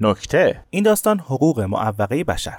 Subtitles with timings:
[0.00, 0.64] نکته.
[0.70, 2.58] این داستان حقوق معوقه بشر.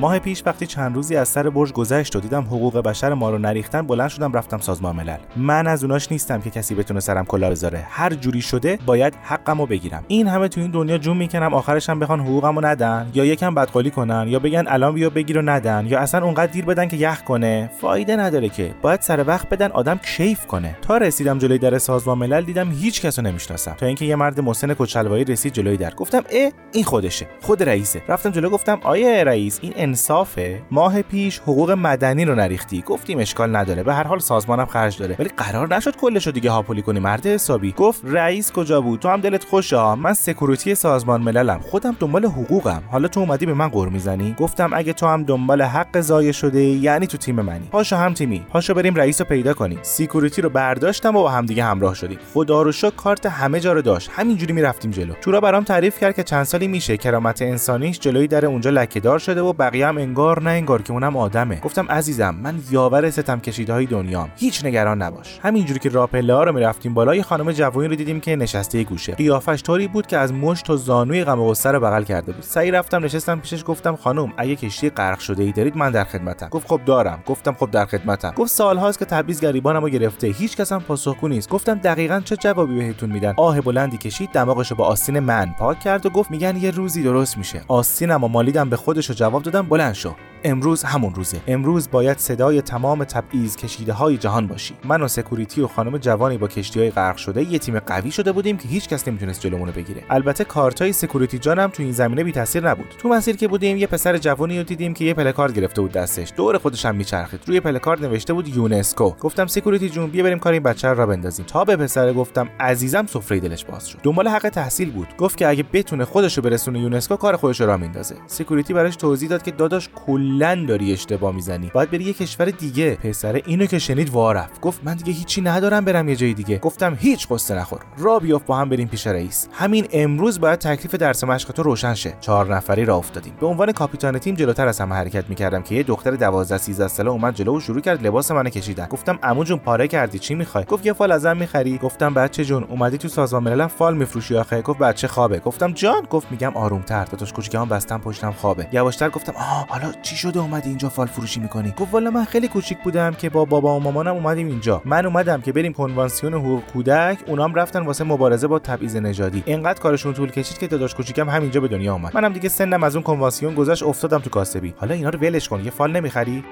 [0.00, 3.38] ماه پیش وقتی چند روزی از سر برج گذشت و دیدم حقوق بشر ما رو
[3.38, 5.16] نریختن بلند شدم رفتم سازمان ملل.
[5.36, 7.84] من از اوناش نیستم که کسی بتونه سرم کلا بذاره.
[7.90, 10.04] هر جوری شده باید حقمو بگیرم.
[10.08, 13.90] این همه تو این دنیا جون می‌کنم آخرش هم بخوان حقوقمو ندن یا یکم بدقالی
[13.90, 17.22] کنن یا بگن الان بیا بگیر و ندن یا اصلا اونقدر دیر بدن که یخ
[17.22, 17.70] کنه.
[17.80, 18.74] فایده نداره که.
[18.82, 20.76] باید سر وقت بدن آدم کیف کنه.
[20.82, 23.74] تا رسیدم جلوی در سازمان ملل دیدم هیچ کسو نمی‌شناسم.
[23.78, 25.94] تا اینکه یه مرد مسن کچلوایی رسید جلوی در.
[25.94, 27.26] گفتم اه این خودشه.
[27.42, 28.02] خود رئیسه.
[28.08, 32.82] رفتم جلو گفتم آیه رئیس این انصافه ماه پیش حقوق مدنی رو نریختی.
[32.82, 33.82] گفتیم اشکال نداره.
[33.82, 35.16] به هر حال سازمانم خرج داره.
[35.18, 37.00] ولی قرار نشد کلشو دیگه هاپولی کنی.
[37.00, 37.72] مرد حسابی.
[37.72, 41.60] گفت رئیس کجا بود؟ تو هم دلت خوشه ها من security سازمان مللم.
[41.60, 42.82] خودم دنبال حقوقم.
[42.90, 46.62] حالا تو اومدی به من غر می‌زنی؟ گفتم اگه تو هم دنبال حق ضایع شده
[46.62, 47.68] یعنی تو تیم منی.
[47.70, 48.38] پاشو هم تیمی.
[48.48, 49.78] پاشو بریم رئیس رو پیدا کنیم.
[49.82, 52.18] security رو برداشتم و با هم دیگه همراه شدیم.
[52.34, 54.10] خدا رو کارت همه جا رو داشت.
[54.12, 55.14] همینجوری می‌رفتیم جلو.
[55.20, 56.96] تو راه برام تعریف کرد که چند سالی میشه.
[56.96, 61.60] کرامت انسانیش جلوی در اونجا لکهدار شده و هم انگار نه انگار که اونم آدمه.
[61.60, 65.38] گفتم عزیزم من یاور ستم کشیده های دنیام هیچ نگران نباش.
[65.42, 69.14] همینجوری که راه پله ها رو می‌رفتیم بالا خانم جوانی رو دیدیم که نشسته گوشه.
[69.14, 72.42] قیافش طوری بود که از مشت تا زانوی غم و غصه رو بغل کرده بود.
[72.42, 76.48] سعی رفتم نشستم پیشش گفتم خانم اگه کشتی غرق شده ای دارید من در خدمتم.
[76.48, 77.22] گفت خب دارم.
[77.26, 78.30] گفتم خب در خدمتم.
[78.36, 80.26] گفت سالهاست که تبعیض گریبانمو گرفته.
[80.26, 81.48] هیچ کس هم پاسخگو نیست.
[81.48, 86.06] گفتم دقیقا چه جوابی بهتون میدن؟ آه بلندی کشید دماغشو با آستین من پاک کرد
[86.06, 87.60] و گفت میگن یه روزی درست میشه.
[87.68, 90.14] آستینم و مالیدم به خودشو جواب دادم بلند شو
[90.46, 91.40] امروز همون روزه.
[91.46, 94.74] امروز باید صدای تمام تبعیض کشیده های جهان باشی.
[94.84, 98.32] من و security و خانم جوانی با کشتی های غرق شده یه تیم قوی شده
[98.32, 100.02] بودیم که هیچ کس نمی‌تونست جلومونو بگیره.
[100.10, 102.94] البته کارتای security جانم تو این زمینه بی تاثیر نبود.
[102.98, 106.32] تو مسیر که بودیم یه پسر جوانی رو دیدیم که یه پلاکارد گرفته بود دستش.
[106.36, 107.40] دور خودش هم میچرخید.
[107.46, 109.10] روی پلکارد نوشته بود یونسکو.
[109.10, 111.46] گفتم security جون بیا بریم کار این بچه را بندازیم.
[111.46, 113.98] تا به پسر گفتم عزیزم سفره دلش باز شد.
[114.02, 115.08] دنبال حق تحصیل بود.
[115.18, 119.42] گفت که اگه بتونه خودشو برسونه یونسکو کار خودش را میندازه security براش توضیح داد
[119.42, 119.88] که داداش
[120.36, 121.70] کلا داری اشتباه می‌زنی.
[121.74, 122.94] باید بری یه کشور دیگه.
[122.94, 126.58] پسر اینو که شنید وارفت گفت من دیگه هیچی ندارم برم یه جای دیگه.
[126.58, 127.80] گفتم هیچ قصه نخور.
[127.98, 129.48] را بیافت با هم بریم پیش رئیس.
[129.52, 132.14] همین امروز باید تکلیف درس مشق تو روشن شه.
[132.20, 133.34] چهار نفری را افتادیم.
[133.40, 137.10] به عنوان کاپیتان تیم جلوتر از همه حرکت می‌کردم که یه دختر 12 13 ساله
[137.10, 138.86] اومد جلو و شروع کرد لباس منو کشیدن.
[138.86, 141.78] گفتم عمو جون پاره کردی چی می‌خوای؟ گفت یه فال ازم می‌خری.
[141.78, 145.38] گفتم بچه جون اومدی تو سازمان ملل فال میفروشی آخه؟ گفت بچه خوابه.
[145.38, 147.04] گفتم جان؟ گفت میگم آرومتر.
[147.04, 148.68] داداش کوچیکم بستم پشتم خوابه.
[148.72, 151.74] یواشتر گفتم آه حالا چی شده اومدی اینجا فال فروشی می‌کنی.
[151.76, 154.82] گفت والا من خیلی کوچیک بودم که با بابا و مامانم اومدیم اینجا.
[154.84, 159.42] من اومدم که بریم کنوانسیون حقوق کودک اونام رفتن واسه مبارزه با تبعیض نژادی.
[159.46, 162.14] اینقدر کارشون طول کشید که داداش کوچیکم همینجا به دنیا اومد.
[162.14, 164.74] منم دیگه سنم از اون کنوانسیون گذشت افتادم تو کاسبی.
[164.76, 166.44] حالا اینا رو ولش کن یه فال نمی‌خری؟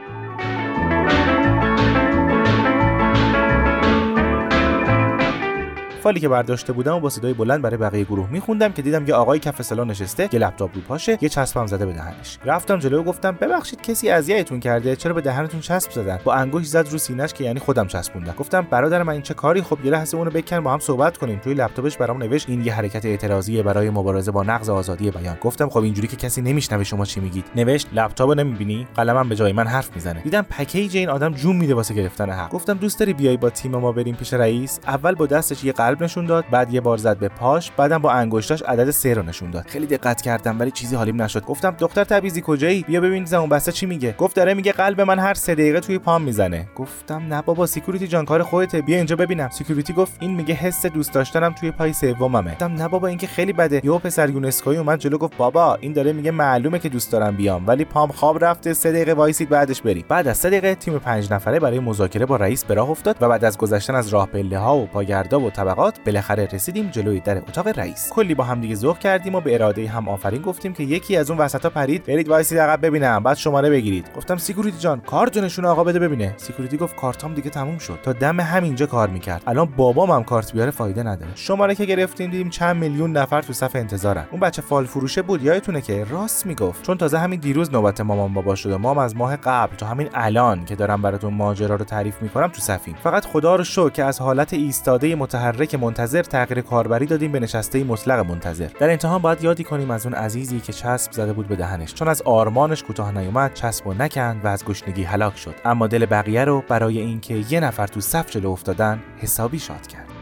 [6.05, 9.15] فالی که برداشته بودم و با صدای بلند برای بقیه گروه میخوندم که دیدم یه
[9.15, 12.39] آقای کف سالن نشسته یه لپتاپ رو پاشه یه چسبم زده به دهنش.
[12.45, 16.67] رفتم جلو و گفتم ببخشید کسی اذیتتون کرده؟ چرا به دهنتون چسب زدن؟ با انگشت
[16.67, 18.35] زد رو سینه‌اش که یعنی خودم چسبوندم.
[18.39, 21.39] گفتم برادر من این چه کاری؟ خب یه لحظه اونو بکن با هم صحبت کنیم.
[21.39, 25.37] توی لپتاپش برام نوشت این یه حرکت اعتراضی برای مبارزه با نقض آزادی بیان.
[25.41, 27.45] گفتم خب اینجوری که کسی نمیشنوه شما چی میگید.
[27.57, 30.21] نوشت لپتاپو نمی‌بینی؟ قلمم به جای من حرف می‌زنه.
[30.21, 32.51] دیدم پکیج این آدم جون میده واسه گرفتن حق.
[32.51, 35.73] گفتم دوست داری بیای با تیم ما بریم پیش رئیس؟ اول با دستش یه
[36.03, 39.51] نشون داد بعد یه بار زد به پاش بعدم با انگشتاش عدد سه رو نشون
[39.51, 39.67] داد.
[39.67, 41.45] خیلی دقت کردم ولی چیزی حالیم نشد.
[41.45, 44.15] گفتم دختر تبعیضی کجایی؟ بیا ببین زبون بسته چی میگه.
[44.19, 46.69] گفت داره میگه قلب من هر سه دقیقه توی پام می‌زنه.
[46.77, 48.83] گفتم نه بابا security جان کار خودته.
[48.83, 49.49] بیا اینجا ببینم.
[49.49, 52.51] security گفت این میگه حس دوست داشتنم توی پای سوممه.
[52.51, 53.81] گفتم نه بابا این که خیلی بده.
[53.85, 57.67] یهو پسر یونسکوی اومد جلو گفت بابا این داره میگه معلومه که دوست دارم بیام
[57.67, 58.75] ولی پام خواب رفته.
[58.75, 60.05] سه دقیقه وایسید بعدش بریم.
[60.09, 63.29] بعد از سه دقیقه تیم پنج نفره برای مذاکره با رئیس به راه افتاد و
[63.29, 67.39] بعد از گذشتن از راه پله ها و پاگردا و طبقات بالاخره رسیدیم جلوی در
[67.39, 68.11] اتاق رئیس.
[68.11, 71.31] کلی با هم دیگه ذوق کردیم و به اراده هم آفرین گفتیم که یکی از
[71.31, 72.05] اون وسطا پرید.
[72.05, 74.11] برید وایسید عقب ببینم بعد شماره بگیرید.
[74.17, 76.35] گفتم security جان کارت نشون آقا بده ببینه.
[76.37, 77.99] security گفت کارتام دیگه تموم شد.
[78.03, 79.43] تا دم همینجا کار می‌کرد.
[79.47, 81.33] الان بابام هم کارت بیاره فایده نداره.
[81.35, 84.25] شماره که گرفتیم دیدیم چند میلیون نفر تو صف انتظارن.
[84.31, 86.83] اون بچه فال فروشه بود یادتونه که راست می‌گفت.
[86.83, 88.77] چون تازه همین دیروز نوبت مامان بابا شده.
[88.77, 92.61] مام از ماه قبل تا همین الان که دارم براتون ماجرا رو تعریف می‌کنم تو
[92.61, 92.95] صفیم.
[93.03, 97.85] فقط خدا رو شکر که از حالت ایستاده متحرک منتظر تغییر کاربری دادیم به نشسته
[97.85, 98.69] مطلق منتظر.
[98.81, 101.95] در انتها هم باید یادی کنیم از اون عزیزی که چسب زده بود به دهنش.
[101.95, 105.55] چون از آرمانش کوتاه نیومد چسب و نکند و از گشنگی هلاک شد.
[105.65, 110.14] اما دل بقیه رو برای اینکه یه نفر تو صف جلو افتادن حسابی شاد کرد.